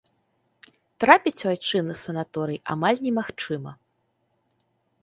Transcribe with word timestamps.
Трапіць 1.03 1.43
у 1.47 1.51
айчынны 1.51 1.95
санаторый 2.05 2.59
амаль 2.77 2.99
немагчыма. 3.05 3.71